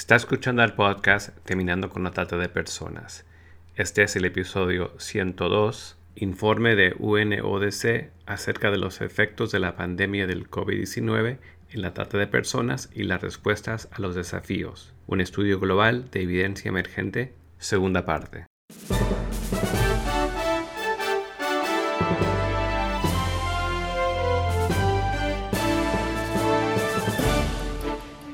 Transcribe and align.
Está 0.00 0.16
escuchando 0.16 0.64
el 0.64 0.72
podcast 0.72 1.28
Terminando 1.44 1.90
con 1.90 2.04
la 2.04 2.10
Trata 2.10 2.38
de 2.38 2.48
Personas. 2.48 3.26
Este 3.76 4.02
es 4.02 4.16
el 4.16 4.24
episodio 4.24 4.94
102, 4.98 5.98
informe 6.14 6.74
de 6.74 6.94
UNODC 6.98 8.10
acerca 8.24 8.70
de 8.70 8.78
los 8.78 9.02
efectos 9.02 9.52
de 9.52 9.58
la 9.58 9.76
pandemia 9.76 10.26
del 10.26 10.48
COVID-19 10.48 11.36
en 11.68 11.82
la 11.82 11.92
trata 11.92 12.16
de 12.16 12.26
personas 12.26 12.88
y 12.94 13.02
las 13.02 13.20
respuestas 13.20 13.90
a 13.92 14.00
los 14.00 14.14
desafíos. 14.14 14.94
Un 15.06 15.20
estudio 15.20 15.60
global 15.60 16.10
de 16.10 16.22
evidencia 16.22 16.70
emergente, 16.70 17.34
segunda 17.58 18.06
parte. 18.06 18.49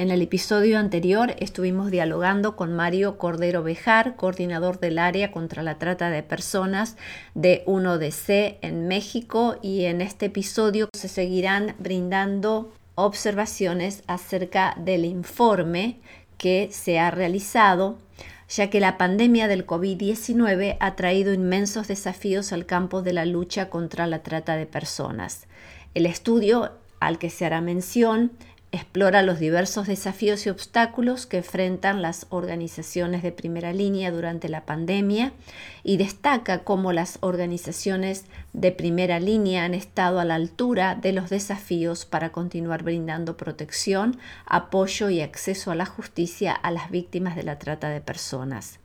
En 0.00 0.10
el 0.10 0.22
episodio 0.22 0.78
anterior 0.78 1.36
estuvimos 1.40 1.90
dialogando 1.90 2.56
con 2.56 2.72
Mario 2.72 3.18
Cordero 3.18 3.62
Bejar, 3.62 4.16
coordinador 4.16 4.80
del 4.80 4.98
área 4.98 5.30
contra 5.30 5.62
la 5.62 5.76
trata 5.76 6.08
de 6.08 6.22
personas 6.22 6.96
de 7.34 7.62
1DC 7.66 8.56
en 8.62 8.88
México 8.88 9.58
y 9.60 9.84
en 9.84 10.00
este 10.00 10.24
episodio 10.24 10.88
se 10.96 11.08
seguirán 11.08 11.74
brindando 11.78 12.72
observaciones 12.94 14.02
acerca 14.06 14.74
del 14.78 15.04
informe 15.04 15.98
que 16.38 16.70
se 16.72 16.98
ha 16.98 17.10
realizado 17.10 17.98
ya 18.48 18.70
que 18.70 18.80
la 18.80 18.96
pandemia 18.96 19.48
del 19.48 19.66
COVID-19 19.66 20.78
ha 20.80 20.96
traído 20.96 21.34
inmensos 21.34 21.88
desafíos 21.88 22.54
al 22.54 22.64
campo 22.64 23.02
de 23.02 23.12
la 23.12 23.26
lucha 23.26 23.68
contra 23.68 24.06
la 24.06 24.22
trata 24.22 24.56
de 24.56 24.64
personas. 24.64 25.46
El 25.92 26.06
estudio 26.06 26.72
al 27.00 27.18
que 27.18 27.30
se 27.30 27.44
hará 27.44 27.60
mención 27.60 28.30
Explora 28.72 29.22
los 29.22 29.40
diversos 29.40 29.88
desafíos 29.88 30.46
y 30.46 30.50
obstáculos 30.50 31.26
que 31.26 31.38
enfrentan 31.38 32.02
las 32.02 32.26
organizaciones 32.30 33.20
de 33.24 33.32
primera 33.32 33.72
línea 33.72 34.12
durante 34.12 34.48
la 34.48 34.64
pandemia 34.64 35.32
y 35.82 35.96
destaca 35.96 36.60
cómo 36.62 36.92
las 36.92 37.18
organizaciones 37.20 38.26
de 38.52 38.70
primera 38.70 39.18
línea 39.18 39.64
han 39.64 39.74
estado 39.74 40.20
a 40.20 40.24
la 40.24 40.36
altura 40.36 40.94
de 40.94 41.12
los 41.12 41.30
desafíos 41.30 42.04
para 42.04 42.30
continuar 42.30 42.84
brindando 42.84 43.36
protección, 43.36 44.18
apoyo 44.46 45.10
y 45.10 45.20
acceso 45.20 45.72
a 45.72 45.74
la 45.74 45.86
justicia 45.86 46.52
a 46.52 46.70
las 46.70 46.90
víctimas 46.90 47.34
de 47.34 47.42
la 47.42 47.58
trata 47.58 47.88
de 47.88 48.00
personas. 48.00 48.78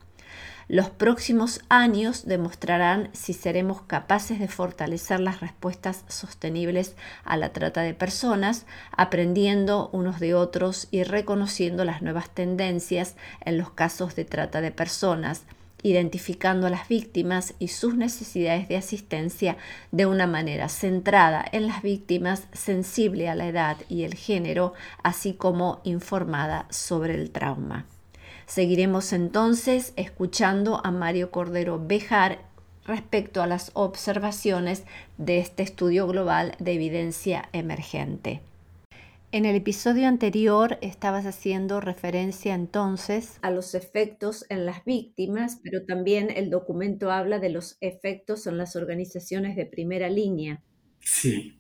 Los 0.68 0.90
próximos 0.90 1.62
años 1.70 2.26
demostrarán 2.26 3.10
si 3.14 3.34
seremos 3.34 3.84
capaces 3.84 4.40
de 4.40 4.48
fortalecer 4.48 5.20
las 5.20 5.40
respuestas 5.40 6.04
sostenibles 6.08 6.96
a 7.24 7.38
la 7.38 7.54
trata 7.54 7.82
de 7.82 7.94
personas, 7.94 8.66
aprendiendo 8.92 9.92
unos 9.94 10.20
de 10.20 10.34
otros 10.34 10.88
y 10.90 11.04
reconociendo 11.04 11.86
las 11.86 12.02
nuevas 12.02 12.32
tendencias 12.32 13.16
en 13.42 13.60
los 13.60 13.70
casos 13.70 14.16
de 14.16 14.26
trata 14.26 14.60
de 14.60 14.72
personas, 14.72 15.44
identificando 15.84 16.66
a 16.66 16.72
las 16.72 16.88
víctimas 16.88 17.54
y 17.60 17.68
sus 17.68 17.96
necesidades 17.96 18.68
de 18.68 18.78
asistencia 18.78 19.58
de 19.92 20.08
una 20.08 20.26
manera 20.26 20.68
centrada 20.68 21.46
en 21.52 21.68
las 21.68 21.84
víctimas, 21.84 22.48
sensible 22.54 23.30
a 23.30 23.36
la 23.36 23.48
edad 23.48 23.78
y 23.88 24.02
el 24.02 24.16
género, 24.16 24.74
así 25.04 25.34
como 25.34 25.82
informada 25.84 26.66
sobre 26.72 27.14
el 27.14 27.30
trauma. 27.30 27.86
Seguiremos 28.46 29.12
entonces 29.12 29.94
escuchando 29.96 30.80
a 30.84 30.92
Mario 30.92 31.32
Cordero 31.32 31.84
Bejar 31.84 32.40
respecto 32.86 33.42
a 33.42 33.48
las 33.48 33.72
observaciones 33.74 34.84
de 35.18 35.40
este 35.40 35.64
estudio 35.64 36.08
global 36.08 36.56
de 36.60 36.74
evidencia 36.74 37.50
emergente. 37.54 38.42
En 39.32 39.46
el 39.46 39.56
episodio 39.56 40.08
anterior 40.08 40.78
estabas 40.82 41.26
haciendo 41.26 41.82
referencia 41.82 42.54
entonces 42.54 43.40
a 43.42 43.50
los 43.50 43.74
efectos 43.74 44.46
en 44.50 44.66
las 44.66 44.86
víctimas, 44.86 45.60
pero 45.64 45.84
también 45.84 46.30
el 46.30 46.52
documento 46.52 47.12
habla 47.12 47.40
de 47.40 47.50
los 47.50 47.78
efectos 47.82 48.46
en 48.48 48.58
las 48.58 48.76
organizaciones 48.76 49.56
de 49.56 49.66
primera 49.66 50.08
línea. 50.08 50.62
Sí, 51.00 51.60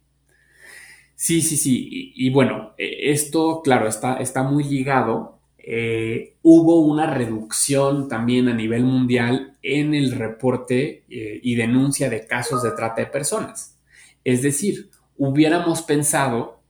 sí, 1.15 1.41
sí, 1.41 1.57
sí. 1.57 2.13
Y, 2.15 2.29
bueno, 2.29 2.75
e, 2.77 3.11
esto, 3.11 3.61
claro, 3.61 3.87
está, 3.87 4.17
está 4.17 4.43
muy 4.43 4.63
ligado 4.63 5.34
eh, 5.67 6.35
hubo 6.43 6.81
una 6.81 7.07
reducción 7.07 8.07
también 8.07 8.47
a 8.49 8.53
nivel 8.53 8.83
mundial 8.83 9.57
en 9.63 9.95
el 9.95 10.11
reporte 10.11 11.05
eh, 11.09 11.39
y 11.41 11.55
denuncia 11.55 12.07
de 12.07 12.27
casos 12.27 12.61
de 12.61 12.69
trata 12.73 13.01
de 13.01 13.07
personas. 13.07 13.75
Es 14.23 14.43
decir, 14.43 14.91
hubiéramos 15.17 15.81
pensado 15.81 16.61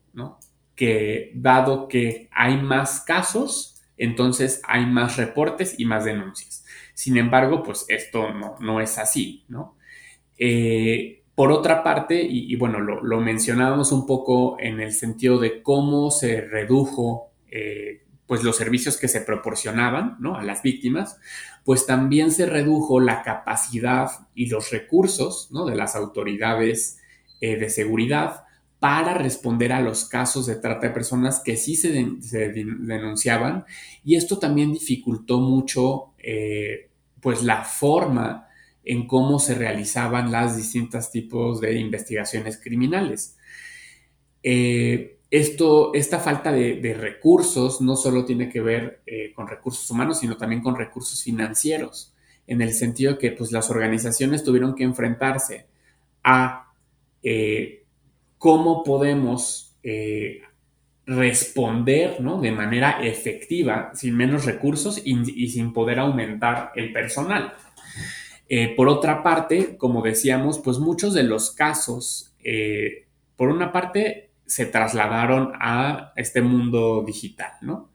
que 0.75 1.31
dado 1.35 1.87
que 1.87 2.29
hay 2.31 2.57
más 2.57 3.01
casos, 3.01 3.81
entonces 3.97 4.61
hay 4.65 4.85
más 4.85 5.17
reportes 5.17 5.75
y 5.77 5.85
más 5.85 6.05
denuncias. 6.05 6.65
Sin 6.93 7.17
embargo, 7.17 7.63
pues 7.63 7.85
esto 7.89 8.27
no, 8.59 8.79
es 8.81 8.97
así, 8.97 9.43
¿no? 9.49 9.77
Eh, 10.37 11.23
por 11.33 11.51
otra 11.51 11.81
parte, 11.83 12.21
y, 12.21 12.55
bueno, 12.55 12.79
lo, 12.79 13.19
mencionábamos 13.21 13.91
un 13.91 14.05
poco 14.05 14.57
en 14.59 14.79
el 14.79 14.93
sentido 14.93 15.37
de 15.37 15.61
cómo 15.61 16.11
se 16.11 16.41
redujo 16.41 17.31
pues 18.27 18.43
los 18.43 18.57
servicios 18.57 18.97
que 18.97 19.07
se 19.07 19.21
proporcionaban 19.21 20.17
¿no? 20.19 20.35
a 20.35 20.43
las 20.43 20.63
víctimas, 20.63 21.19
pues 21.63 21.85
también 21.85 22.31
se 22.31 22.45
redujo 22.45 22.99
la 22.99 23.21
capacidad 23.21 24.09
y 24.33 24.47
los 24.47 24.71
recursos 24.71 25.49
¿no? 25.51 25.65
de 25.65 25.75
las 25.75 25.95
autoridades 25.95 26.99
eh, 27.41 27.57
de 27.57 27.69
seguridad 27.69 28.45
para 28.79 29.13
responder 29.13 29.71
a 29.73 29.81
los 29.81 30.05
casos 30.05 30.45
de 30.45 30.55
trata 30.55 30.87
de 30.87 30.93
personas 30.93 31.41
que 31.43 31.57
sí 31.57 31.75
se, 31.75 31.91
denunciaban 31.91 33.65
y 34.03 34.15
esto 34.15 34.37
también 34.37 34.73
dificultó 34.73 35.39
mucho 35.39 36.13
eh, 36.17 36.89
pues 37.21 37.41
la 37.41 37.63
forma 37.63 38.47
en 38.83 39.07
cómo 39.07 39.39
se 39.39 39.55
realizaban 39.55 40.31
las 40.31 40.55
distintos 40.55 41.09
tipos 41.11 41.59
de 41.59 41.79
investigaciones 41.79 42.59
criminales. 42.61 43.37
Eh, 44.43 45.17
esto, 45.35 45.93
esta 45.93 46.19
falta 46.19 46.51
de, 46.53 46.93
recursos 46.93 47.81
no 47.81 47.97
solo 47.97 48.23
tiene 48.23 48.47
que 48.47 48.61
ver 48.61 49.01
eh, 49.05 49.33
con 49.33 49.47
recursos 49.47 49.89
humanos, 49.91 50.19
sino 50.19 50.37
también 50.37 50.61
con 50.61 50.77
recursos 50.77 51.21
financieros, 51.21 52.13
en 52.47 52.61
el 52.61 52.73
sentido 52.73 53.17
que 53.17 53.31
pues, 53.31 53.51
las 53.51 53.69
organizaciones 53.69 54.45
tuvieron 54.45 54.75
que 54.75 54.85
enfrentarse 54.85 55.65
a 56.23 56.71
eh, 57.21 57.83
cómo 58.37 58.81
podemos 58.83 59.75
eh, 59.83 60.41
responder 61.05 62.17
de 62.17 62.51
manera 62.53 63.03
efectiva, 63.03 63.91
sin 63.93 64.15
menos 64.15 64.45
recursos 64.45 65.01
y, 65.03 65.49
sin 65.49 65.73
poder 65.73 65.99
aumentar 65.99 66.71
el 66.75 66.93
personal. 66.93 67.53
por 68.77 68.87
otra 68.87 69.21
parte, 69.21 69.75
como 69.75 70.01
decíamos, 70.01 70.59
pues 70.59 70.79
muchos 70.79 71.13
de 71.13 71.23
los 71.23 71.51
casos, 71.51 72.33
por 73.35 73.49
una 73.49 73.71
parte, 73.71 74.24
se 74.45 74.65
trasladaron 74.65 75.53
a 75.59 76.13
este 76.15 76.41
mundo 76.41 77.03
digital, 77.05 77.51
¿no? 77.61 77.91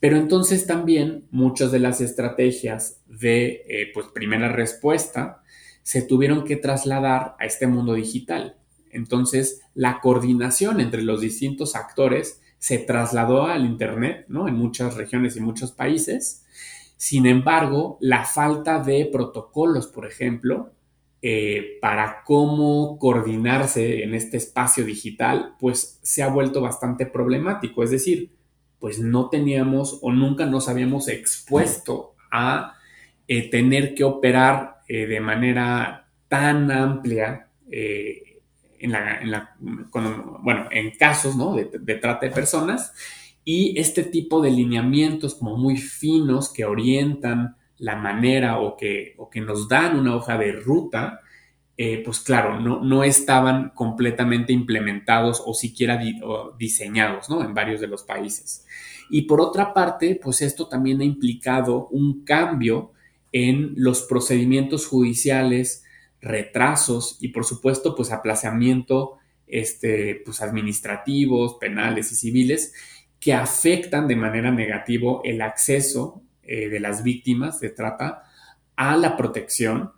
Pero 0.00 0.16
entonces 0.16 0.66
también 0.66 1.28
muchas 1.30 1.70
de 1.70 1.78
las 1.78 2.00
estrategias 2.00 3.00
de 3.06 3.62
eh, 3.68 3.90
pues, 3.94 4.08
primera 4.08 4.48
respuesta 4.48 5.42
se 5.82 6.02
tuvieron 6.02 6.44
que 6.44 6.56
trasladar 6.56 7.36
a 7.38 7.44
este 7.44 7.66
mundo 7.66 7.94
digital. 7.94 8.56
Entonces 8.90 9.60
la 9.74 10.00
coordinación 10.00 10.80
entre 10.80 11.02
los 11.02 11.20
distintos 11.20 11.76
actores 11.76 12.40
se 12.58 12.78
trasladó 12.78 13.46
al 13.46 13.64
Internet, 13.64 14.26
¿no? 14.28 14.48
En 14.48 14.54
muchas 14.54 14.94
regiones 14.94 15.36
y 15.36 15.40
muchos 15.40 15.72
países. 15.72 16.44
Sin 16.96 17.26
embargo, 17.26 17.98
la 18.00 18.24
falta 18.24 18.80
de 18.80 19.08
protocolos, 19.12 19.88
por 19.88 20.06
ejemplo, 20.06 20.72
eh, 21.24 21.78
para 21.80 22.24
cómo 22.24 22.98
coordinarse 22.98 24.02
en 24.02 24.12
este 24.14 24.38
espacio 24.38 24.84
digital, 24.84 25.54
pues 25.60 26.00
se 26.02 26.22
ha 26.24 26.28
vuelto 26.28 26.60
bastante 26.60 27.06
problemático. 27.06 27.84
Es 27.84 27.92
decir, 27.92 28.32
pues 28.80 28.98
no 28.98 29.28
teníamos 29.28 30.00
o 30.02 30.10
nunca 30.10 30.46
nos 30.46 30.68
habíamos 30.68 31.06
expuesto 31.06 32.16
a 32.32 32.74
eh, 33.28 33.48
tener 33.50 33.94
que 33.94 34.02
operar 34.02 34.80
eh, 34.88 35.06
de 35.06 35.20
manera 35.20 36.08
tan 36.26 36.70
amplia 36.72 37.48
en, 37.70 38.92
la, 38.92 39.56
bueno, 39.60 40.66
en 40.72 40.90
casos 40.98 41.36
de, 41.54 41.70
de 41.78 41.94
trata 41.94 42.26
de 42.26 42.32
personas 42.32 42.92
y 43.44 43.78
este 43.78 44.02
tipo 44.02 44.42
de 44.42 44.50
lineamientos 44.50 45.36
como 45.36 45.56
muy 45.56 45.76
finos 45.76 46.52
que 46.52 46.64
orientan 46.64 47.56
la 47.82 47.96
manera 47.96 48.60
o 48.60 48.76
que, 48.76 49.14
o 49.18 49.28
que 49.28 49.40
nos 49.40 49.68
dan 49.68 49.98
una 49.98 50.14
hoja 50.14 50.38
de 50.38 50.52
ruta, 50.52 51.20
eh, 51.76 52.00
pues 52.04 52.20
claro, 52.20 52.60
no, 52.60 52.80
no, 52.80 53.02
estaban 53.02 53.70
completamente 53.70 54.52
implementados 54.52 55.42
o 55.44 55.52
siquiera 55.52 56.00
diseñados 56.56 57.28
¿no? 57.28 57.42
en 57.42 57.54
varios 57.54 57.80
de 57.80 57.88
los 57.88 58.04
países. 58.04 58.64
Y 59.10 59.22
por 59.22 59.40
otra 59.40 59.74
parte, 59.74 60.18
pues 60.22 60.42
esto 60.42 60.68
también 60.68 61.00
ha 61.00 61.04
implicado 61.04 61.88
un 61.88 62.24
cambio 62.24 62.92
en 63.32 63.72
los 63.76 64.02
procedimientos 64.02 64.86
judiciales, 64.86 65.82
retrasos 66.20 67.18
y 67.20 67.28
por 67.28 67.44
supuesto 67.44 67.96
pues 67.96 68.12
aplazamiento 68.12 69.18
este, 69.48 70.22
pues, 70.24 70.40
administrativos, 70.40 71.56
penales 71.60 72.12
y 72.12 72.14
civiles 72.14 72.74
que 73.18 73.34
afectan 73.34 74.06
de 74.06 74.14
manera 74.14 74.52
negativa 74.52 75.20
el 75.24 75.42
acceso 75.42 76.22
eh, 76.42 76.68
de 76.68 76.80
las 76.80 77.02
víctimas 77.02 77.60
de 77.60 77.70
trata 77.70 78.24
a 78.76 78.96
la 78.96 79.16
protección, 79.16 79.92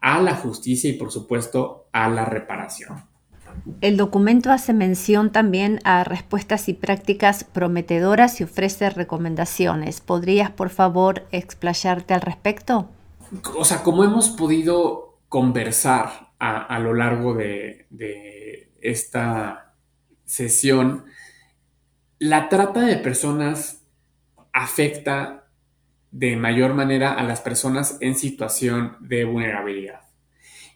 a 0.00 0.20
la 0.22 0.34
justicia 0.34 0.88
y 0.90 0.94
por 0.94 1.10
supuesto 1.10 1.88
a 1.92 2.08
la 2.08 2.24
reparación. 2.24 3.04
El 3.80 3.96
documento 3.96 4.52
hace 4.52 4.72
mención 4.72 5.32
también 5.32 5.80
a 5.84 6.04
respuestas 6.04 6.68
y 6.68 6.74
prácticas 6.74 7.44
prometedoras 7.44 8.40
y 8.40 8.44
ofrece 8.44 8.90
recomendaciones. 8.90 10.00
¿Podrías, 10.00 10.50
por 10.50 10.70
favor, 10.70 11.26
explayarte 11.30 12.14
al 12.14 12.20
respecto? 12.20 12.88
O 13.56 13.64
sea, 13.64 13.82
como 13.82 14.04
hemos 14.04 14.28
podido 14.30 15.18
conversar 15.28 16.30
a, 16.38 16.78
lo 16.78 16.94
largo 16.94 17.34
de, 17.34 17.86
de 17.90 18.70
esta 18.80 19.74
sesión, 20.24 21.06
la 22.18 22.48
trata 22.48 22.80
de 22.80 22.96
personas 22.96 23.82
afecta 24.52 25.45
de 26.16 26.34
mayor 26.34 26.72
manera 26.72 27.12
a 27.12 27.22
las 27.24 27.42
personas 27.42 27.98
en 28.00 28.14
situación 28.14 28.96
de 29.00 29.24
vulnerabilidad. 29.24 30.00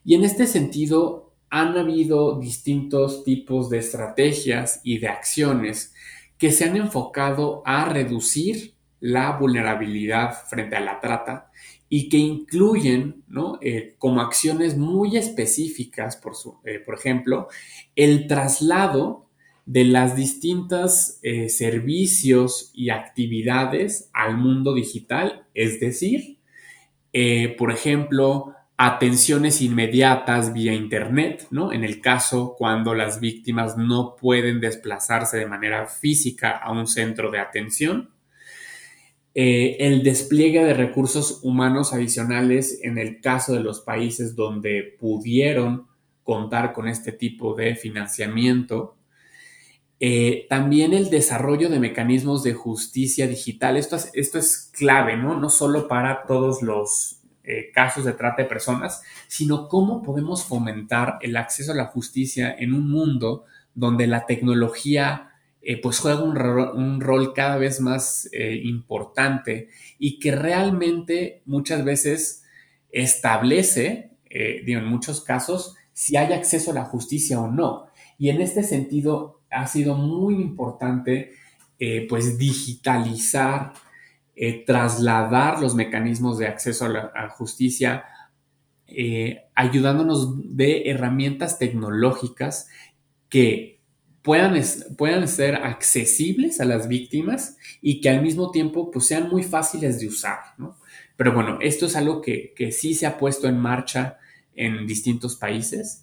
Y 0.05 0.15
en 0.15 0.25
este 0.25 0.47
sentido, 0.47 1.33
han 1.49 1.79
habido 1.79 2.39
distintos 2.39 3.25
tipos 3.25 3.71
de 3.71 3.79
estrategias 3.79 4.81
y 4.85 4.99
de 4.99 5.09
acciones 5.09 5.95
que 6.37 6.53
se 6.53 6.67
han 6.67 6.77
enfocado 6.77 7.63
a 7.65 7.87
reducir 7.87 8.75
la 9.01 9.39
vulnerabilidad 9.39 10.45
frente 10.47 10.77
a 10.77 10.81
la 10.81 11.01
trata 11.01 11.51
y 11.89 12.11
que 12.11 12.19
incluyen 12.19 13.25
eh, 13.63 13.95
como 13.97 14.21
acciones 14.21 14.77
muy 14.77 15.17
específicas, 15.17 16.17
por, 16.17 16.35
eh, 16.65 16.81
por 16.81 16.97
ejemplo, 16.97 17.49
el 17.97 18.27
traslado 18.27 19.30
de 19.67 19.85
las 19.85 20.17
distintas 20.17 21.19
eh, 21.23 21.49
servicios 21.49 22.71
y 22.75 22.91
actividades 22.91 24.11
al 24.13 24.37
mundo 24.37 24.75
digital, 24.75 25.47
es 25.55 25.81
decir, 25.81 26.39
por 27.59 27.73
ejemplo, 27.73 28.55
atenciones 28.83 29.61
inmediatas 29.61 30.55
vía 30.55 30.73
Internet, 30.73 31.47
¿no? 31.51 31.71
En 31.71 31.85
el 31.85 32.01
caso 32.01 32.55
cuando 32.57 32.95
las 32.95 33.21
víctimas 33.21 33.77
no 33.77 34.17
pueden 34.17 34.59
desplazarse 34.59 35.37
de 35.37 35.45
manera 35.45 35.87
física 35.87 36.53
a 36.57 36.73
un 36.73 36.87
centro 36.87 37.31
de 37.31 37.41
atención. 37.41 38.09
Eh, 39.35 39.77
el 39.81 40.03
despliegue 40.03 40.65
de 40.65 40.73
recursos 40.73 41.41
humanos 41.43 41.93
adicionales 41.93 42.81
en 42.83 42.97
el 42.97 43.21
caso 43.21 43.53
de 43.53 43.61
los 43.61 43.83
países 43.83 44.35
donde 44.35 44.97
pudieron 44.99 45.87
contar 46.25 46.73
con 46.73 46.89
este 46.89 47.13
tipo 47.13 47.55
de 47.55 47.77
financiamiento. 47.77 48.97
Eh, 50.03 50.47
también 50.49 50.95
el 50.95 51.11
desarrollo 51.11 51.69
de 51.69 51.79
mecanismos 51.79 52.43
de 52.43 52.55
justicia 52.55 53.29
digital. 53.29 53.77
Esto 53.77 53.97
es, 53.97 54.11
esto 54.15 54.39
es 54.39 54.71
clave, 54.73 55.19
¿no? 55.19 55.39
No 55.39 55.51
solo 55.51 55.89
para 55.89 56.25
todos 56.27 56.63
los 56.63 57.21
eh, 57.45 57.71
casos 57.75 58.07
de 58.07 58.15
trata 58.15 58.43
de 58.43 58.49
personas, 58.49 59.03
sino 59.29 59.69
cómo 59.69 60.03
podemos 60.03 60.43
fomentar 60.45 61.19
el 61.21 61.37
acceso 61.37 61.73
a 61.73 61.77
la 61.77 61.85
justicia 61.85 62.57
en 62.59 62.73
un 62.73 62.91
mundo 62.91 63.45
donde 63.75 64.07
la 64.07 64.25
tecnología 64.25 65.33
eh, 65.61 65.79
pues 65.79 65.99
juega 65.99 66.23
un, 66.23 67.01
rol 67.01 67.35
cada 67.35 67.59
vez 67.59 67.83
más 67.83 68.31
importante 68.33 69.69
y 69.99 70.19
que 70.19 70.33
realmente 70.35 71.43
muchas 71.45 71.85
veces 71.85 72.43
establece, 72.91 74.13
digo, 74.65 74.81
en 74.81 74.87
muchos 74.87 75.21
casos, 75.21 75.77
si 75.93 76.17
hay 76.17 76.33
acceso 76.33 76.71
a 76.71 76.75
la 76.75 76.85
justicia 76.85 77.39
o 77.39 77.49
no. 77.49 77.89
Y 78.17 78.31
en 78.31 78.41
este 78.41 78.63
sentido 78.63 79.40
ha 79.51 79.67
sido 79.67 79.95
muy 79.95 80.35
importante 80.35 81.33
pues 82.09 82.37
digitalizar 82.37 83.73
eh, 84.43 84.65
trasladar 84.65 85.61
los 85.61 85.75
mecanismos 85.75 86.39
de 86.39 86.47
acceso 86.47 86.87
a 86.87 86.89
la 86.89 87.29
justicia, 87.29 88.05
eh, 88.87 89.43
ayudándonos 89.55 90.57
de 90.57 90.89
herramientas 90.89 91.59
tecnológicas 91.59 92.69
que 93.29 93.83
puedan, 94.23 94.59
puedan, 94.97 95.29
ser 95.29 95.57
accesibles 95.57 96.59
a 96.59 96.65
las 96.65 96.89
víctimas 96.89 97.59
y 97.83 98.01
que 98.01 98.09
al 98.09 98.23
mismo 98.23 98.51
tiempo 98.51 98.91
pues, 98.91 99.09
sean 99.09 99.29
muy 99.29 99.43
fáciles 99.43 100.01
de 100.01 100.07
usar. 100.07 100.39
Pero 101.19 101.35
bueno, 101.35 101.59
esto 101.61 101.85
es 101.85 101.95
algo 101.95 102.23
que, 102.23 102.55
que 102.57 102.73
sí 102.73 102.95
se 102.95 103.05
ha 103.05 103.19
puesto 103.19 103.47
en 103.47 103.59
marcha 103.59 104.17
en 104.55 104.87
distintos 104.87 105.37
países. 105.37 106.03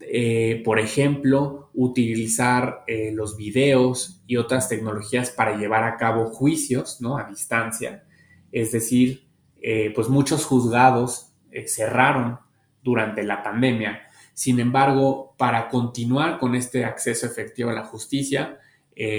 Eh, 0.00 0.60
por 0.64 0.78
ejemplo, 0.78 1.70
utilizar 1.72 2.84
eh, 2.86 3.12
los 3.14 3.36
videos 3.36 4.22
y 4.26 4.36
otras 4.36 4.68
tecnologías 4.68 5.30
para 5.30 5.56
llevar 5.56 5.84
a 5.84 5.96
cabo 5.96 6.26
juicios 6.26 7.00
¿no? 7.00 7.16
a 7.16 7.24
distancia. 7.24 8.04
Es 8.52 8.72
decir, 8.72 9.26
eh, 9.62 9.92
pues 9.94 10.08
muchos 10.08 10.44
juzgados 10.44 11.32
cerraron 11.66 12.38
durante 12.82 13.22
la 13.22 13.42
pandemia. 13.42 14.02
Sin 14.34 14.60
embargo, 14.60 15.34
para 15.38 15.68
continuar 15.68 16.38
con 16.38 16.54
este 16.54 16.84
acceso 16.84 17.26
efectivo 17.26 17.70
a 17.70 17.74
la 17.74 17.84
justicia, 17.84 18.58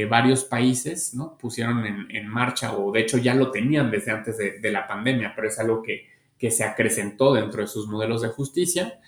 varios 0.10 0.44
países 0.44 1.14
¿no? 1.16 1.38
pusieron 1.38 1.84
en, 1.86 2.28
marcha, 2.28 2.76
o 2.76 2.92
de 2.92 3.02
hecho 3.02 3.18
ya 3.18 3.34
lo 3.34 3.50
tenían 3.50 3.90
desde 3.90 4.12
antes 4.12 4.38
de, 4.38 4.72
la 4.72 4.88
pandemia, 4.88 5.34
pero 5.36 5.48
es 5.48 5.58
algo 5.58 5.82
que, 5.82 6.08
que 6.38 6.52
se 6.52 6.64
acrecentó 6.64 7.34
dentro 7.34 7.62
de 7.62 7.68
sus 7.68 7.88
modelos 7.88 8.22
de 8.22 8.30
justicia 8.30 9.00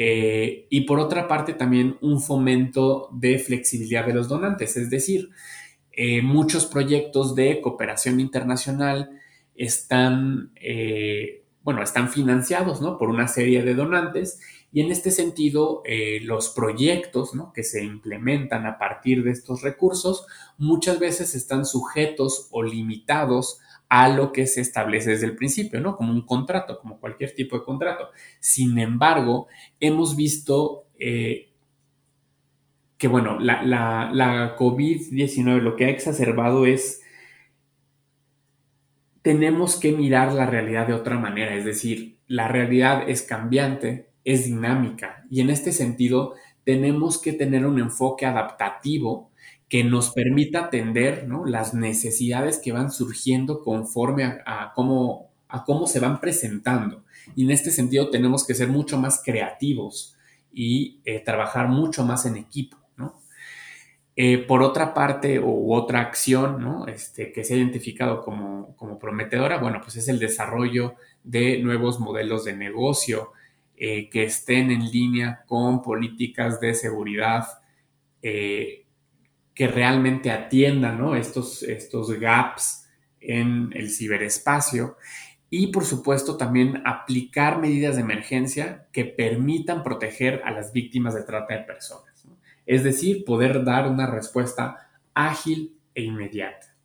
eh, 0.00 0.68
y 0.70 0.82
por 0.82 1.00
otra 1.00 1.26
parte 1.26 1.54
también 1.54 1.98
un 2.00 2.22
fomento 2.22 3.08
de 3.12 3.40
flexibilidad 3.40 4.06
de 4.06 4.14
los 4.14 4.28
donantes, 4.28 4.76
es 4.76 4.90
decir, 4.90 5.30
eh, 5.90 6.22
muchos 6.22 6.66
proyectos 6.66 7.34
de 7.34 7.60
cooperación 7.60 8.20
internacional 8.20 9.10
están, 9.56 10.52
eh, 10.54 11.42
bueno, 11.64 11.82
están 11.82 12.10
financiados 12.10 12.80
¿no? 12.80 12.96
por 12.96 13.10
una 13.10 13.26
serie 13.26 13.64
de 13.64 13.74
donantes 13.74 14.38
y 14.70 14.82
en 14.82 14.92
este 14.92 15.10
sentido 15.10 15.82
los 16.22 16.50
proyectos 16.50 17.34
¿no? 17.34 17.52
que 17.52 17.64
se 17.64 17.82
implementan 17.82 18.66
a 18.66 18.78
partir 18.78 19.24
de 19.24 19.32
estos 19.32 19.62
recursos 19.62 20.26
muchas 20.58 21.00
veces 21.00 21.34
están 21.34 21.64
sujetos 21.64 22.46
o 22.52 22.62
limitados 22.62 23.60
a 23.88 24.08
lo 24.08 24.32
que 24.32 24.46
se 24.46 24.60
establece 24.60 25.10
desde 25.10 25.26
el 25.26 25.36
principio, 25.36 25.80
¿no? 25.80 25.96
Como 25.96 26.12
un 26.12 26.26
contrato, 26.26 26.78
como 26.78 27.00
cualquier 27.00 27.34
tipo 27.34 27.58
de 27.58 27.64
contrato. 27.64 28.10
Sin 28.40 28.78
embargo, 28.78 29.48
hemos 29.80 30.16
visto 30.16 30.86
eh, 30.98 31.50
que, 32.98 33.08
bueno, 33.08 33.38
la, 33.38 33.62
la 33.62 34.56
COVID-19 34.56 35.60
lo 35.60 35.76
que 35.76 35.86
ha 35.86 35.90
exacerbado 35.90 36.66
es, 36.66 37.02
tenemos 39.22 39.76
que 39.76 39.92
mirar 39.92 40.32
la 40.32 40.46
realidad 40.46 40.86
de 40.86 40.94
otra 40.94 41.18
manera, 41.18 41.54
es 41.54 41.64
decir, 41.64 42.18
la 42.26 42.48
realidad 42.48 43.08
es 43.08 43.22
cambiante, 43.22 44.08
es 44.24 44.44
dinámica 44.44 45.24
y 45.30 45.40
en 45.40 45.50
este 45.50 45.72
sentido 45.72 46.34
tenemos 46.64 47.20
que 47.20 47.32
tener 47.32 47.64
un 47.66 47.78
enfoque 47.78 48.26
adaptativo 48.26 49.27
que 49.68 49.84
nos 49.84 50.10
permita 50.10 50.66
atender 50.66 51.28
las 51.44 51.74
necesidades 51.74 52.58
que 52.58 52.72
van 52.72 52.90
surgiendo 52.90 53.62
conforme 53.62 54.24
a, 54.46 54.72
cómo, 54.74 55.30
a 55.48 55.64
cómo 55.64 55.86
se 55.86 56.00
van 56.00 56.20
presentando. 56.20 57.04
Y 57.36 57.44
en 57.44 57.50
este 57.50 57.70
sentido 57.70 58.08
tenemos 58.08 58.46
que 58.46 58.54
ser 58.54 58.68
mucho 58.68 58.98
más 58.98 59.22
creativos 59.22 60.16
y 60.52 61.00
eh, 61.04 61.20
trabajar 61.20 61.68
mucho 61.68 62.04
más 62.04 62.24
en 62.24 62.36
equipo. 62.36 62.78
Eh, 64.20 64.38
por 64.38 64.62
otra 64.62 64.94
parte, 64.94 65.38
u 65.38 65.72
otra 65.72 66.00
acción 66.00 66.88
este, 66.88 67.30
que 67.30 67.44
se 67.44 67.54
ha 67.54 67.56
identificado 67.56 68.24
como, 68.24 68.98
prometedora, 68.98 69.58
bueno, 69.58 69.80
pues 69.80 69.94
es 69.94 70.08
el 70.08 70.18
desarrollo 70.18 70.96
de 71.22 71.62
nuevos 71.62 72.00
modelos 72.00 72.44
de 72.44 72.56
negocio 72.56 73.30
eh, 73.76 74.10
que 74.10 74.24
estén 74.24 74.72
en 74.72 74.90
línea 74.90 75.44
con 75.46 75.82
políticas 75.82 76.58
de 76.58 76.74
seguridad 76.74 77.46
que 79.58 79.66
realmente 79.66 80.30
atiendan 80.30 81.16
estos, 81.16 81.64
estos 81.64 82.12
gaps 82.12 82.88
en 83.20 83.72
el 83.74 83.90
ciberespacio 83.90 84.96
y 85.50 85.72
por 85.72 85.84
supuesto 85.84 86.36
también 86.36 86.80
aplicar 86.86 87.58
medidas 87.58 87.96
de 87.96 88.02
emergencia 88.02 88.86
que 88.92 89.04
permitan 89.04 89.82
proteger 89.82 90.42
a 90.44 90.52
las 90.52 90.72
víctimas 90.72 91.14
de 91.14 91.24
trata 91.24 91.54
de 91.54 91.64
personas. 91.64 92.24
Es 92.66 92.84
decir, 92.84 93.24
poder 93.24 93.64
dar 93.64 93.90
una 93.90 94.06
respuesta 94.06 94.90
ágil 95.12 95.76
e 95.92 96.04
inmediata. 96.04 96.76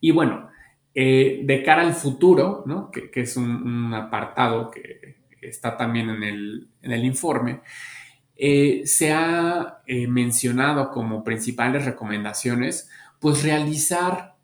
Y 0.00 0.12
bueno, 0.12 0.48
Eh, 0.92 1.42
de 1.44 1.62
cara 1.62 1.82
al 1.82 1.94
futuro, 1.94 2.64
¿no? 2.66 2.90
que, 2.90 3.12
es 3.14 3.36
un, 3.36 3.94
apartado 3.94 4.72
que 4.72 5.20
está 5.40 5.76
también 5.76 6.10
en 6.10 6.22
el, 6.92 7.04
informe, 7.04 7.60
eh, 8.42 8.86
se 8.86 9.12
ha 9.12 9.82
eh, 9.86 10.06
mencionado 10.06 10.90
como 10.90 11.22
principales 11.22 11.84
recomendaciones, 11.84 12.88
pues 13.20 13.42
realizar 13.42 14.36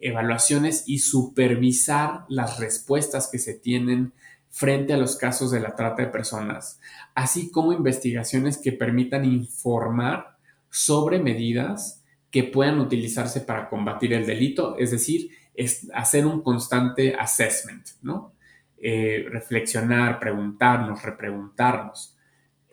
evaluaciones 0.00 0.82
y 0.86 0.98
supervisar 0.98 2.24
las 2.28 2.58
respuestas 2.58 3.28
que 3.30 3.38
se 3.38 3.54
tienen 3.54 4.14
frente 4.50 4.94
a 4.94 4.96
los 4.96 5.14
casos 5.16 5.52
de 5.52 5.60
la 5.60 5.76
trata 5.76 6.02
de 6.02 6.08
personas, 6.08 6.80
así 7.14 7.52
como 7.52 7.72
investigaciones 7.72 8.58
que 8.58 8.72
permitan 8.72 9.24
informar 9.24 10.36
sobre 10.70 11.20
medidas 11.20 12.02
que 12.30 12.42
puedan 12.42 12.80
utilizarse 12.80 13.42
para 13.42 13.68
combatir 13.68 14.12
el 14.12 14.26
delito, 14.26 14.76
es 14.78 14.90
decir, 14.90 15.30
es 15.54 15.88
hacer 15.94 16.26
un 16.26 16.42
constante 16.42 17.14
assessment, 17.14 17.86
¿no? 18.02 18.32
Eh, 18.78 19.26
reflexionar, 19.30 20.18
preguntarnos, 20.18 21.02
repreguntarnos. 21.02 22.15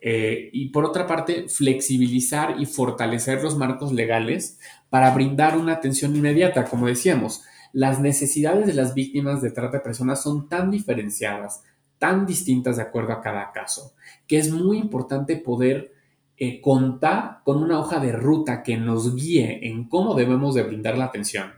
Eh, 0.06 0.50
y 0.52 0.68
por 0.68 0.84
otra 0.84 1.06
parte, 1.06 1.48
flexibilizar 1.48 2.60
y 2.60 2.66
fortalecer 2.66 3.42
los 3.42 3.56
marcos 3.56 3.90
legales 3.90 4.60
para 4.90 5.14
brindar 5.14 5.56
una 5.56 5.72
atención 5.72 6.14
inmediata. 6.14 6.66
Como 6.66 6.86
decíamos, 6.86 7.42
las 7.72 8.00
necesidades 8.00 8.66
de 8.66 8.74
las 8.74 8.92
víctimas 8.92 9.40
de 9.40 9.50
trata 9.50 9.78
de 9.78 9.82
personas 9.82 10.22
son 10.22 10.46
tan 10.46 10.70
diferenciadas, 10.70 11.62
tan 11.98 12.26
distintas 12.26 12.76
de 12.76 12.82
acuerdo 12.82 13.14
a 13.14 13.22
cada 13.22 13.50
caso, 13.52 13.94
que 14.26 14.36
es 14.36 14.50
muy 14.52 14.76
importante 14.76 15.36
poder 15.36 15.94
eh, 16.36 16.60
contar 16.60 17.38
con 17.42 17.62
una 17.62 17.80
hoja 17.80 17.98
de 17.98 18.12
ruta 18.12 18.62
que 18.62 18.76
nos 18.76 19.16
guíe 19.16 19.66
en 19.68 19.88
cómo 19.88 20.14
debemos 20.14 20.54
de 20.54 20.64
brindar 20.64 20.98
la 20.98 21.06
atención, 21.06 21.50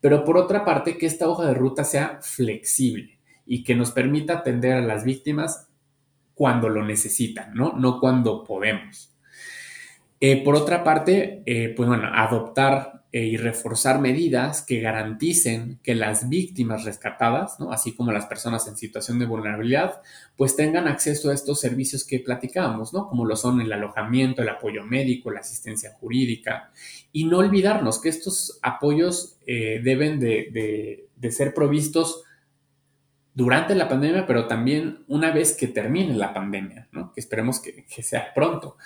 pero 0.00 0.24
por 0.24 0.38
otra 0.38 0.64
parte 0.64 0.98
que 0.98 1.06
esta 1.06 1.28
hoja 1.28 1.46
de 1.46 1.54
ruta 1.54 1.84
sea 1.84 2.18
flexible 2.20 3.20
y 3.46 3.62
que 3.62 3.76
nos 3.76 3.92
permita 3.92 4.38
atender 4.38 4.72
a 4.72 4.80
las 4.80 5.04
víctimas 5.04 5.68
cuando 6.42 6.68
lo 6.68 6.84
necesitan, 6.84 7.54
¿no? 7.54 7.74
No 7.74 8.00
cuando 8.00 8.42
podemos. 8.42 9.14
Eh, 10.18 10.42
por 10.42 10.56
otra 10.56 10.82
parte, 10.82 11.44
eh, 11.46 11.72
pues 11.76 11.88
bueno, 11.88 12.08
adoptar 12.12 13.04
eh, 13.12 13.26
y 13.26 13.36
reforzar 13.36 14.00
medidas 14.00 14.60
que 14.62 14.80
garanticen 14.80 15.78
que 15.84 15.94
las 15.94 16.28
víctimas 16.28 16.82
rescatadas, 16.82 17.58
así 17.70 17.94
como 17.94 18.10
las 18.10 18.26
personas 18.26 18.66
en 18.66 18.76
situación 18.76 19.20
de 19.20 19.26
vulnerabilidad, 19.26 20.02
pues 20.36 20.56
tengan 20.56 20.88
acceso 20.88 21.30
a 21.30 21.34
estos 21.34 21.60
servicios 21.60 22.04
que 22.04 22.18
platicábamos, 22.18 22.92
¿no? 22.92 23.06
como 23.06 23.24
lo 23.24 23.36
son 23.36 23.60
el 23.60 23.72
alojamiento, 23.72 24.42
el 24.42 24.48
apoyo 24.48 24.82
médico, 24.82 25.30
la 25.30 25.38
asistencia 25.38 25.92
jurídica, 25.92 26.72
y 27.12 27.26
no 27.26 27.38
olvidarnos 27.38 28.00
que 28.00 28.08
estos 28.08 28.58
apoyos 28.62 29.38
deben 29.46 30.18
de, 30.18 31.06
ser 31.30 31.54
provistos 31.54 32.24
durante 33.34 33.74
la 33.74 33.88
pandemia, 33.88 34.26
pero 34.26 34.46
también 34.46 35.04
una 35.08 35.30
vez 35.30 35.56
que 35.56 35.68
termine 35.68 36.14
la 36.14 36.34
pandemia, 36.34 36.88
¿no? 36.92 37.12
que 37.12 37.20
esperemos 37.20 37.60
que, 37.60 37.84
sea 38.02 38.32
pronto. 38.34 38.76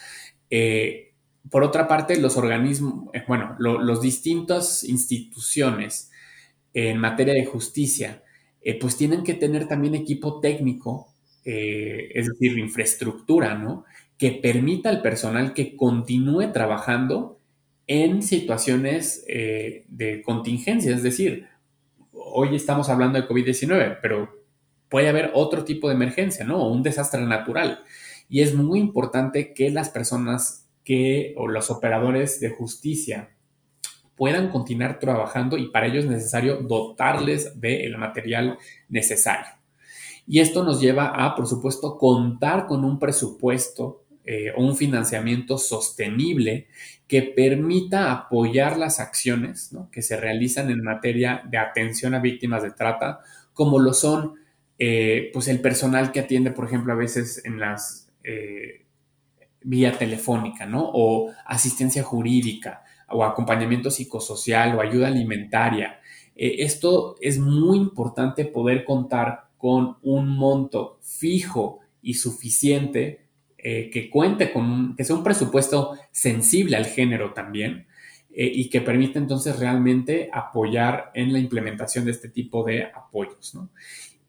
Eh, 0.51 1.07
por 1.51 1.63
otra 1.63 1.87
parte, 1.87 2.19
los 2.19 2.37
organismos, 2.37 3.09
eh, 3.15 3.23
bueno, 3.27 3.57
los 3.59 4.01
distintas 4.01 4.85
instituciones 4.85 6.11
en 6.75 6.99
materia 6.99 7.35
de 7.35 7.47
justicia, 7.47 8.23
eh, 8.63 8.79
pues 8.79 8.97
tienen 8.97 9.23
que 9.23 9.35
tener 9.35 9.69
también 9.69 9.95
equipo 9.95 10.41
técnico, 10.41 11.09
eh, 11.45 12.11
es 12.15 12.27
decir, 12.29 12.59
infraestructura, 12.59 13.57
¿no? 13.57 13.85
Que 14.19 14.33
permita 14.33 14.89
al 14.89 15.03
personal 15.03 15.55
que 15.55 15.77
continúe 15.77 16.53
trabajando 16.53 17.41
en 17.87 18.23
situaciones 18.23 19.25
de 19.27 20.23
contingencia, 20.25 20.93
es 20.93 21.05
decir, 21.05 21.47
hoy 22.11 22.57
estamos 22.57 22.89
hablando 22.89 23.21
de 23.21 23.29
COVID-19, 23.29 24.01
pero 24.03 24.36
puede 24.89 25.09
haber 25.09 25.31
otro 25.35 25.65
tipo 25.65 25.89
de 25.89 25.95
emergencia, 25.95 26.45
¿no? 26.45 26.59
O 26.59 26.73
un 26.73 26.83
desastre 26.83 27.23
natural. 27.23 27.81
Y 28.29 28.43
es 28.43 28.55
muy 28.55 28.81
importante 28.81 29.55
que 29.55 29.71
las 29.71 29.89
personas 29.89 30.69
que 30.85 31.35
o 31.37 31.49
los 31.49 31.71
operadores 31.71 32.41
de 32.41 32.51
justicia 32.51 33.31
puedan 34.15 34.49
continuar 34.49 34.99
trabajando 34.99 35.59
y 35.59 35.69
para 35.69 35.87
ello 35.87 36.01
es 36.01 36.07
necesario 36.07 36.57
dotarles 36.57 37.61
del 37.61 37.99
material 37.99 38.59
necesario. 38.89 39.53
Y 40.27 40.41
esto 40.41 40.65
nos 40.65 40.81
lleva 40.81 41.09
a, 41.09 41.35
por 41.37 41.47
supuesto, 41.47 41.99
contar 41.99 42.67
con 42.67 42.85
un 42.85 42.99
presupuesto 42.99 44.05
eh, 44.25 44.53
o 44.57 44.65
un 44.65 44.77
financiamiento 44.77 45.57
sostenible 45.59 46.67
que 47.07 47.23
permita 47.23 48.11
apoyar 48.11 48.77
las 48.77 48.99
acciones 48.99 49.71
que 49.93 50.03
se 50.03 50.17
realizan 50.17 50.71
en 50.71 50.83
materia 50.83 51.43
de 51.49 51.59
atención 51.59 52.15
a 52.15 52.19
víctimas 52.19 52.63
de 52.63 52.73
trata, 52.73 53.21
como 53.53 53.79
lo 53.79 53.93
son 53.93 54.35
eh, 54.79 55.31
pues 55.33 55.49
el 55.49 55.61
personal 55.61 56.13
que 56.13 56.21
atiende, 56.21 56.51
por 56.51 56.67
ejemplo, 56.67 56.93
a 56.93 56.97
veces 56.97 57.43
en 57.45 57.59
las 57.59 58.13
eh, 58.25 58.85
vía 59.63 59.93
telefónica, 59.93 60.67
¿no? 60.67 60.91
O 60.93 61.33
asistencia 61.47 62.03
jurídica, 62.03 62.85
o 63.09 63.25
acompañamiento 63.25 63.91
psicosocial, 63.91 64.77
o 64.77 64.81
ayuda 64.81 65.09
alimentaria. 65.09 66.01
Eh, 66.35 66.57
esto 66.59 67.17
es 67.21 67.39
muy 67.39 67.79
importante 67.79 68.45
poder 68.45 68.85
contar 68.85 69.49
con 69.57 69.97
un 70.03 70.29
monto 70.29 70.99
fijo 71.03 71.81
y 72.03 72.15
suficiente 72.15 73.23
que 73.59 74.11
cuente 74.13 74.53
con 74.53 74.71
un, 74.71 74.95
que 74.95 75.03
sea 75.03 75.17
un 75.17 75.25
presupuesto 75.25 75.99
sensible 76.13 76.77
al 76.77 76.85
género 76.85 77.33
también 77.33 77.89
y 78.31 78.71
que 78.71 78.81
permita 78.81 79.19
entonces 79.19 79.59
realmente 79.59 80.31
apoyar 80.33 81.11
en 81.15 81.33
la 81.33 81.41
implementación 81.41 82.05
de 82.05 82.13
este 82.13 82.29
tipo 82.29 82.63
de 82.63 82.85
apoyos, 82.85 83.57
¿no? 83.57 83.71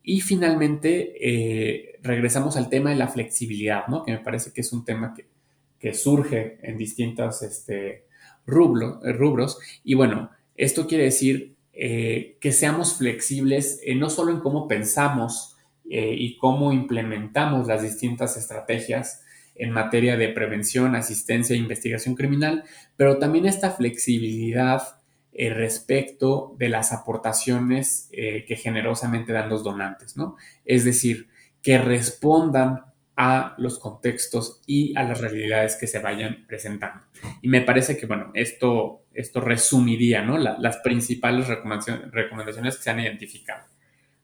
Y 0.10 0.22
finalmente, 0.22 1.16
eh, 1.20 2.00
regresamos 2.02 2.56
al 2.56 2.70
tema 2.70 2.92
de 2.92 2.96
la 2.96 3.10
flexibilidad, 3.10 3.88
¿no? 3.88 4.06
Que 4.06 4.14
me 4.14 4.20
parece 4.20 4.54
que 4.54 4.62
es 4.62 4.72
un 4.72 4.86
tema 4.86 5.14
que, 5.14 5.94
surge 5.94 6.60
en 6.64 6.78
distintos 6.78 7.42
este, 7.42 8.06
rubros. 8.46 9.60
Y 9.84 9.96
bueno, 9.96 10.32
esto 10.56 10.88
quiere 10.88 11.04
decir 11.04 11.58
eh, 11.74 12.38
que 12.40 12.54
seamos 12.54 12.98
flexibles 12.98 13.82
eh, 13.84 13.96
no 13.96 14.10
solo 14.10 14.32
en 14.32 14.40
cómo 14.40 14.68
pensamos 14.70 15.58
y 15.90 16.38
cómo 16.38 16.74
implementamos 16.74 17.68
las 17.68 17.82
distintas 17.82 18.36
estrategias 18.36 19.22
en 19.56 19.72
materia 19.72 20.18
de 20.18 20.28
prevención, 20.30 20.96
asistencia 20.96 21.54
e 21.54 21.60
investigación 21.60 22.16
criminal, 22.16 22.66
pero 22.98 23.20
también 23.20 23.46
esta 23.46 23.72
flexibilidad 23.72 24.97
eh, 25.40 25.52
respecto 25.54 26.56
de 26.58 26.68
las 26.68 26.92
aportaciones 26.92 28.10
eh, 28.12 28.44
que 28.48 28.56
generosamente 28.56 29.34
dan 29.34 29.50
los 29.50 29.64
donantes, 29.64 30.18
¿no? 30.18 30.36
Es 30.66 30.84
decir, 30.84 31.30
que 31.62 31.78
respondan 31.78 32.86
a 33.16 33.54
los 33.60 33.78
contextos 33.78 34.64
y 34.66 34.98
a 34.98 35.04
las 35.04 35.22
realidades 35.22 35.76
que 35.76 35.86
se 35.86 36.00
vayan 36.00 36.48
presentando. 36.48 37.06
Y 37.44 37.50
me 37.50 37.62
parece 37.62 37.98
que, 37.98 38.08
bueno, 38.08 38.32
esto, 38.34 39.04
esto 39.14 39.40
resumiría, 39.40 40.24
¿no? 40.24 40.40
las 40.40 40.78
principales 40.78 41.48
recomendaciones 41.48 42.78
que 42.78 42.84
se 42.84 42.90
han 42.90 43.00
identificado. 43.00 43.64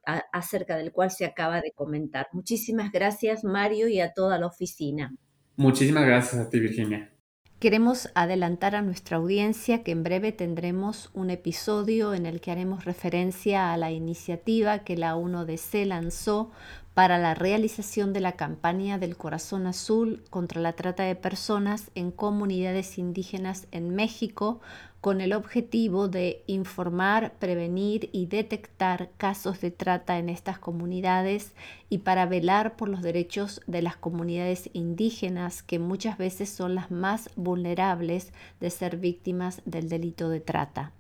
acerca 0.05 0.77
del 0.77 0.93
cual 0.93 1.11
se 1.11 1.25
acaba 1.25 1.61
de 1.61 1.73
comentar. 1.73 2.29
Muchísimas 2.33 2.93
gracias, 2.93 3.45
Mario, 3.45 3.89
y 3.89 4.01
a 4.01 4.13
toda 4.13 4.39
la 4.39 4.47
oficina. 4.47 5.15
Muchísimas 5.57 6.07
gracias 6.07 6.41
a 6.41 6.49
ti, 6.49 6.61
Virginia. 6.61 7.13
Queremos 7.59 8.09
adelantar 8.15 8.77
a 8.77 8.83
nuestra 8.83 9.17
audiencia 9.17 9.83
que 9.83 9.91
en 9.91 10.05
breve 10.05 10.31
tendremos 10.31 11.11
un 11.13 11.31
episodio 11.31 12.15
en 12.15 12.25
el 12.25 12.41
que 12.41 12.53
haremos 12.53 12.85
referencia 12.85 13.73
a 13.73 13.77
la 13.77 13.91
iniciativa 13.91 14.85
que 14.85 14.97
la 14.97 15.17
1DC 15.17 15.85
lanzó 15.85 16.53
para 16.99 17.17
la 17.17 17.33
realización 17.33 18.13
de 18.13 18.19
la 18.19 18.33
campaña 18.33 18.99
del 18.99 19.17
Corazón 19.17 19.69
Azul 19.69 20.25
contra 20.31 20.61
la 20.61 20.73
trata 20.73 21.05
de 21.05 21.15
personas 21.15 21.93
en 21.95 22.11
comunidades 22.11 22.99
indígenas 22.99 23.69
en 23.71 23.95
México 23.95 24.61
con 25.01 25.21
el 25.21 25.33
objetivo 25.33 26.09
de 26.09 26.43
informar, 26.49 27.35
prevenir 27.39 28.11
y 28.13 28.27
detectar 28.27 29.11
casos 29.17 29.61
de 29.61 29.71
trata 29.71 30.19
en 30.19 30.29
estas 30.29 30.59
comunidades 30.59 31.53
y 31.89 31.99
para 31.99 32.27
velar 32.27 32.75
por 32.75 32.89
los 32.89 33.01
derechos 33.01 33.61
de 33.69 33.81
las 33.81 33.97
comunidades 33.97 34.69
indígenas 34.73 35.63
que 35.63 35.79
muchas 35.79 36.19
veces 36.19 36.49
son 36.49 36.75
las 36.75 36.91
más 36.91 37.31
vulnerables 37.37 38.33
de 38.59 38.71
ser 38.71 38.97
víctimas 38.97 39.63
del 39.67 39.89
delito 39.89 40.31
de 40.31 40.41
trata. 40.41 40.91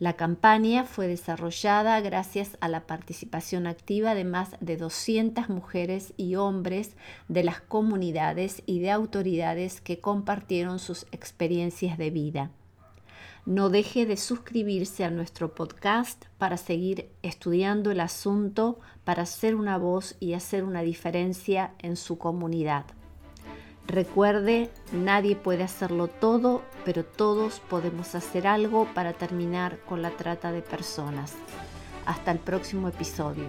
La 0.00 0.14
campaña 0.14 0.84
fue 0.84 1.06
desarrollada 1.06 2.00
gracias 2.00 2.56
a 2.60 2.68
la 2.68 2.84
participación 2.84 3.68
activa 3.68 4.16
de 4.16 4.24
más 4.24 4.56
de 4.58 4.76
200 4.76 5.48
mujeres 5.48 6.14
y 6.16 6.34
hombres 6.34 6.96
de 7.28 7.44
las 7.44 7.60
comunidades 7.60 8.64
y 8.66 8.80
de 8.80 8.90
autoridades 8.90 9.80
que 9.80 10.00
compartieron 10.00 10.80
sus 10.80 11.06
experiencias 11.12 11.96
de 11.96 12.10
vida. 12.10 12.50
No 13.46 13.68
deje 13.68 14.04
de 14.04 14.16
suscribirse 14.16 15.04
a 15.04 15.10
nuestro 15.10 15.54
podcast 15.54 16.24
para 16.38 16.56
seguir 16.56 17.10
estudiando 17.22 17.92
el 17.92 18.00
asunto, 18.00 18.80
para 19.04 19.26
ser 19.26 19.54
una 19.54 19.78
voz 19.78 20.16
y 20.18 20.32
hacer 20.32 20.64
una 20.64 20.82
diferencia 20.82 21.74
en 21.78 21.96
su 21.96 22.18
comunidad. 22.18 22.86
Recuerde, 23.86 24.70
nadie 24.92 25.36
puede 25.36 25.62
hacerlo 25.62 26.08
todo, 26.08 26.62
pero 26.84 27.04
todos 27.04 27.60
podemos 27.60 28.14
hacer 28.14 28.46
algo 28.46 28.88
para 28.94 29.12
terminar 29.12 29.78
con 29.80 30.00
la 30.00 30.10
trata 30.10 30.52
de 30.52 30.62
personas. 30.62 31.34
Hasta 32.06 32.30
el 32.30 32.38
próximo 32.38 32.88
episodio. 32.88 33.44